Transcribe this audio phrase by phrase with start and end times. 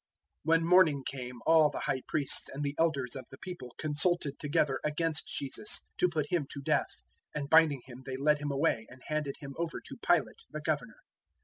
[0.47, 4.39] 027:001 When morning came all the High Priests and the Elders of the people consulted
[4.39, 6.89] together against Jesus to put Him to death;
[7.35, 10.61] 027:002 and binding Him they led Him away and handed Him over to Pilate the
[10.61, 10.97] Governor.